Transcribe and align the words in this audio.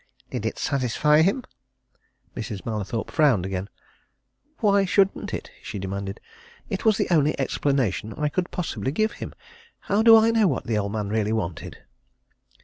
"Did 0.31 0.47
it 0.47 0.57
satisfy 0.57 1.21
him?" 1.21 1.43
Mrs. 2.35 2.65
Mallathorpe 2.65 3.11
frowned 3.11 3.45
again. 3.45 3.69
"Why 4.57 4.83
shouldn't 4.83 5.31
I?" 5.31 5.41
she 5.61 5.77
demanded. 5.77 6.19
"It 6.71 6.85
was 6.85 6.97
the 6.97 7.13
only 7.13 7.39
explanation 7.39 8.11
I 8.17 8.27
could 8.27 8.49
possibly 8.49 8.91
give 8.91 9.11
him. 9.11 9.35
How 9.81 10.01
do 10.01 10.17
I 10.17 10.31
know 10.31 10.47
what 10.47 10.65
the 10.65 10.75
old 10.79 10.91
man 10.93 11.09
really 11.09 11.33
wanted?" 11.33 11.83